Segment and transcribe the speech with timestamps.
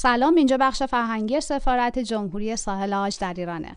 [0.00, 3.76] سلام اینجا بخش فرهنگی سفارت جمهوری ساحل آج در ایرانه.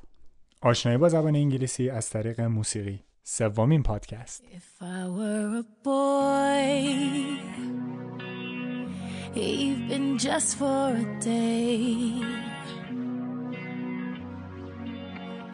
[0.61, 2.99] آشنایی با زبان انگلیسی از طریق موسیقی.
[3.23, 4.43] سومین پادکست.
[4.43, 6.71] If I were a boy,
[9.35, 12.21] even just for a day,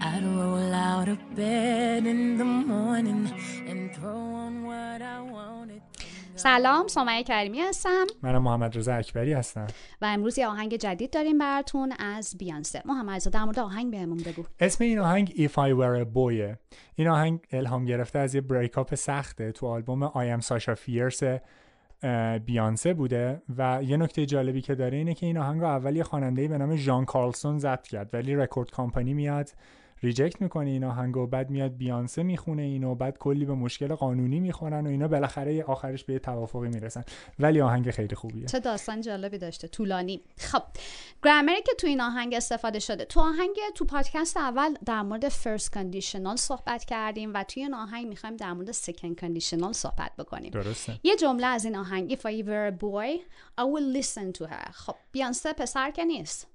[0.01, 3.21] I'd roll out of bed in the morning
[3.69, 5.81] and throw on what I wanted.
[6.37, 6.87] سلام.
[6.87, 8.05] سمیه کریمی هستم.
[8.21, 9.67] منم محمد رضا اکبری هستم.
[10.01, 12.81] و امروز یه آهنگ جدید داریم براتون از بیانسه.
[12.85, 14.43] محمد رضا در مورد آهنگ بهمون بگو.
[14.59, 16.55] اسم این آهنگ If I Were a Boy.
[16.95, 21.39] این آهنگ الهام گرفته از یه breakup سخته تو آلبوم I Am Sasha Fierce
[22.45, 23.41] بیانسه بوده.
[23.57, 26.57] و یه نکته جالبی که داره اینه که این آهنگ رو اول یه خواننده‌ای به
[26.57, 29.49] نام ژان کارلسون ضبط کرد ولی record company میاد.
[30.03, 34.39] reject می‌کنه این آهنگ و بعد میاد بیانسه می‌خونه اینو بعد کلی به مشکل قانونی
[34.39, 37.03] می‌خورن و اینا بالاخره آخرش به توافقی می‌رسن.
[37.39, 38.45] ولی آهنگ خیلی خوبیه.
[38.45, 40.21] چه داستان جالبی داشته طولانی.
[40.37, 40.63] خب
[41.23, 43.05] گرامری که تو این آهنگ استفاده شده.
[43.05, 48.07] تو آهنگ تو پادکست اول در مورد first conditional صحبت کردیم و توی این آهنگ
[48.07, 50.51] می‌خوایم در مورد second conditional صحبت بکنیم.
[50.51, 50.99] درسته.
[51.03, 53.19] یه جمله از این آهنگ If I were a boy
[53.59, 54.71] I would listen to her.
[54.71, 56.47] خب بیانسه پسر که نیست.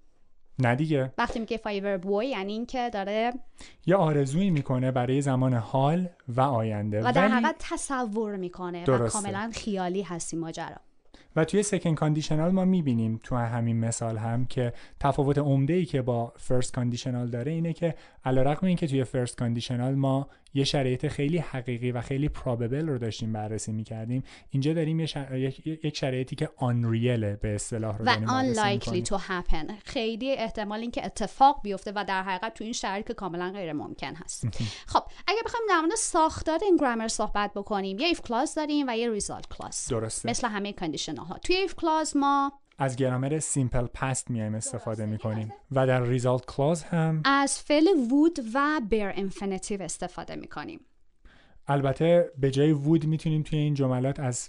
[0.66, 1.12] نه دیگه.
[1.18, 3.32] وقتی میگه a boy یعنی اینکه داره
[3.86, 7.00] یه آرزویی می‌کنه برای زمان حال و آینده.
[7.00, 9.18] و در ولی- حقیقت تصور می‌کنه و درسته.
[9.22, 10.76] کاملا خیالی هستی ماجرا.
[11.36, 16.02] و توی second conditional ما می‌بینیم تو همین مثال هم که تفاوت عمده ای که
[16.02, 21.38] با first conditional داره اینه که علیرغم اینکه توی first conditional ما یه شرایط خیلی
[21.38, 25.36] حقیقی و خیلی probable رو داشتیم بررسی می‌کردیم اینجا داریم یه شر...
[25.36, 25.96] یک...
[25.96, 29.72] شرایطی که unreal ه به اصطلاح رو و unlikely to happen.
[29.84, 34.14] خیلی احتمال اینکه اتفاق بیفته و در حقیقت تو این شرایط که کاملا غیر ممکن
[34.14, 34.44] هست.
[34.92, 38.96] خب اگه بخوایم در مورد ساختار این گرامر صحبت بکنیم یه if clause داریم و
[38.96, 39.88] یه result clause.
[39.90, 40.30] درسته.
[40.30, 41.38] مثل همه conditional ها.
[41.38, 45.52] توی if clause ما از گرامر simple past میایم استفاده می‌کنیم.
[45.72, 50.80] و در result clause هم از فعل would و bare infinitive استفاده می‌کنیم.
[51.68, 54.48] البته به جای would می‌تونیم توی این جملات از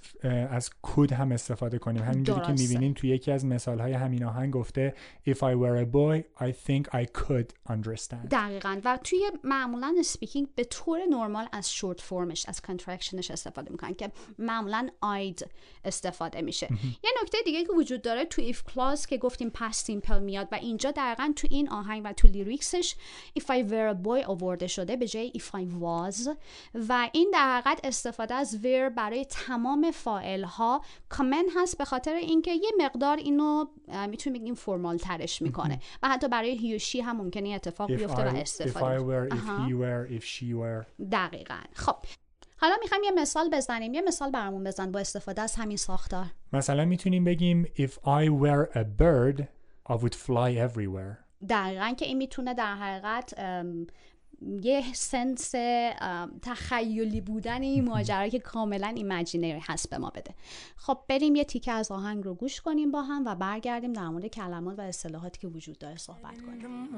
[0.50, 2.04] از could هم استفاده کنیم.
[2.04, 2.52] همینجوری که.
[2.52, 4.94] می‌بینیم توی یکی از مثال های همین آهنگ گفته
[5.30, 8.28] If I were a boy I think I could understand.
[8.32, 8.82] دقیقا.
[8.84, 13.72] و توی معمولا speaking به طور نرمال از short form ش از contraction ش استفاده
[13.72, 15.48] می‌کنن که معمولا I'd
[15.86, 16.68] استفاده میشه.
[17.04, 20.56] یه نکته دیگه که وجود داره تو if clause که گفتیم past simple میاد و
[20.56, 22.96] اینجا دقیقا تو این آهنگ و تو lyrics ش
[23.40, 26.30] if I were a boy آورده شده به جای if I was
[26.90, 32.14] و این در حقیقت استفاده از were برای تمام فاعل ها common هست به خاطر
[32.14, 33.66] اینکه یه مقدار اینو
[34.10, 38.26] می‌تونیم بگیم formal ترش می‌کنه و حتی برای he و she هم ممکنه اتفاق بیفته
[38.26, 39.68] و if استفاده I were, if آها.
[39.68, 41.06] he were, if she were.
[41.12, 41.60] دقیقا.
[41.74, 41.96] خب.
[42.58, 43.94] حالا می‌خوایم یه مثال بزنیم.
[43.94, 46.26] یه مثال برامون بزن با استفاده از همین ساختار.
[46.54, 49.44] مثلا می‌تونیم بگیم If I were a bird
[49.90, 51.24] I would fly everywhere.
[51.50, 53.34] دقیقا که این می‌تونه در حقیقت
[54.64, 55.56] یه sense
[56.42, 60.36] تخیلی بودن این ماجرا که کاملا imaginary هست به ما بده.
[60.76, 64.28] خب بریم یه تیکه از آهنگ رو گوش کنیم با هم و برگردیم در مورد
[64.28, 66.94] کلمات و اصطلاحاتی که وجود داره صحبت کنیم.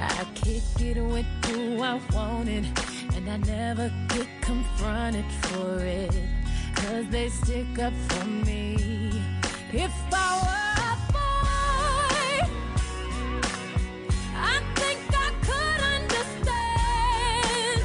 [0.00, 2.64] I kick it with who I wanted
[3.14, 6.14] and I never get confronted for it.
[6.74, 8.64] Cause they stick up for me.
[9.72, 12.36] If I were a boy,
[14.54, 17.82] I think I could understand.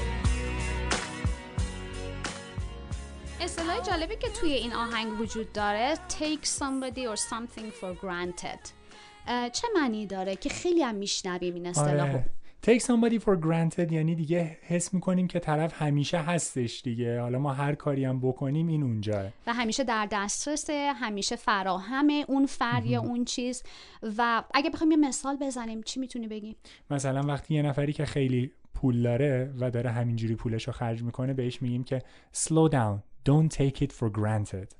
[3.41, 8.74] اصطلاح جالبی که توی این آهنگ وجود داره take somebody or something for granted اه،
[9.52, 12.30] چه معنی داره که خیلی هم میشنویم این اصطلاح آره.
[12.66, 17.20] Take somebody for granted یعنی دیگه حس می‌کنیم که طرف همیشه هستش دیگه.
[17.20, 22.46] حالا ما هر کاری هم بکنیم این اونجاه و همیشه در دسترسه همیشه فراهمه اون
[22.46, 23.62] فر یا اون چیز.
[24.18, 26.56] و اگه بخوایم یه مثال بزنیم چی می‌تونی بگیم
[26.90, 31.34] مثلا وقتی یه نفری که خیلی پول داره و داره همینجوری پولش رو خرج می‌کنه
[31.34, 32.02] بهش میگیم که
[32.34, 33.15] slow down.
[33.26, 34.74] Don't take it for granted.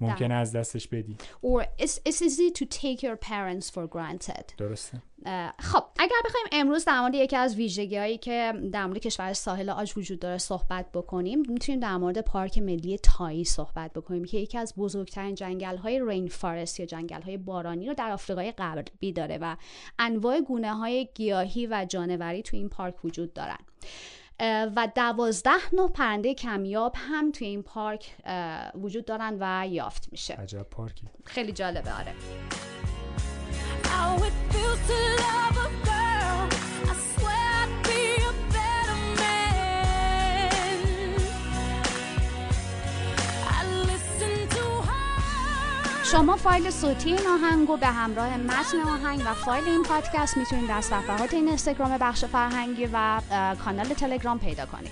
[0.00, 1.16] ممکنه از دستش بدی.
[1.42, 4.54] Or it's, it's easy to take your parents for granted.
[4.58, 5.02] درسته.
[5.26, 9.32] اه، خب اگر بخوایم امروز در مورد یکی از ویژگی هایی که در مورد کشور
[9.32, 14.38] ساحل آج وجود داره صحبت بکنیم می‌تونیم در مورد پارک ملی تایی صحبت بکنیم که
[14.38, 19.12] یکی از بزرگترین جنگل های رین فارست یا جنگل های بارانی رو در آفریقای غربی
[19.12, 19.56] داره و
[19.98, 23.58] انواع گونه های گیاهی و جانوری تو این پارک وجود دارن.
[24.40, 28.16] و دوازده نه پرنده کمیاب هم توی این پارک
[28.74, 30.34] وجود دارن و یافت میشه.
[30.34, 31.06] عجب پارکی.
[31.24, 32.14] خیلی جالبه آره.
[46.12, 50.68] شما فایل صوتی این آهنگ رو به همراه متن آهنگ و فایل این پادکست می‌تونید
[50.68, 53.20] در صفحات این اینستاگرام بخش فرهنگی و
[53.64, 54.90] کانال تلگرام پیدا کنید.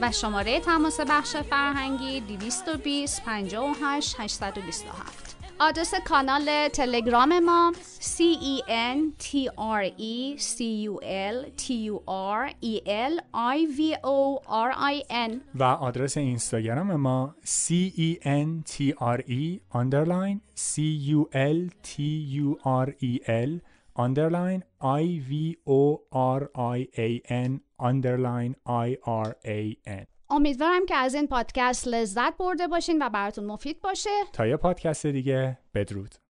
[0.00, 8.18] و شماره تماس بخش فرهنگی 220 58 827 آدرس کانال تلگرام ما C
[8.52, 10.58] E N T R E C
[10.88, 16.16] U L T U R E L I V O R I N و آدرس
[16.16, 20.82] اینستاگرام ما C E N T R E underline C
[21.16, 22.02] U L T
[22.42, 23.60] U R E L
[23.98, 26.42] underline I V O R
[26.76, 27.60] I A N
[27.90, 33.44] underline I R A N امیدوارم که از این پادکست لذت برده باشین و براتون
[33.44, 34.10] مفید باشه.
[34.32, 36.14] تا یه پادکست دیگه بدرود.